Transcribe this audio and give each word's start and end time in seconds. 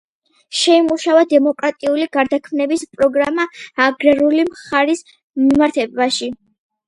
შეიმუშავა 0.59 1.23
დემოკრატიული 1.33 2.07
გარდაქმნების 2.15 2.85
პროგრამა 2.95 3.45
აგრარული 3.87 4.47
მხარის 4.49 5.03
მიმართებაში. 5.43 6.31